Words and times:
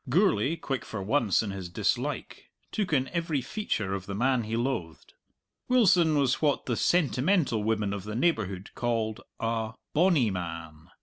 Gourlay, 0.09 0.55
quick 0.55 0.83
for 0.83 1.03
once 1.03 1.43
in 1.43 1.51
his 1.51 1.69
dislike, 1.69 2.49
took 2.71 2.91
in 2.91 3.07
every 3.09 3.39
feature 3.39 3.93
of 3.93 4.07
the 4.07 4.15
man 4.15 4.45
he 4.45 4.57
loathed. 4.57 5.13
Wilson 5.69 6.17
was 6.17 6.41
what 6.41 6.65
the 6.65 6.75
sentimental 6.75 7.61
women 7.63 7.93
of 7.93 8.03
the 8.03 8.15
neighbourhood 8.15 8.71
called 8.73 9.21
a 9.39 9.73
"bonny 9.93 10.31
man." 10.31 10.89